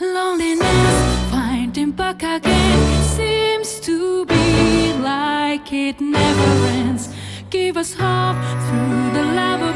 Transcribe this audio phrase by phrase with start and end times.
[0.00, 7.08] Loneliness, finding back again, seems to be like it never ends.
[7.50, 8.36] Give us hope
[8.66, 9.73] through the love.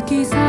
[0.00, 0.41] きさ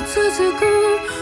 [0.00, 1.19] 一次次哭。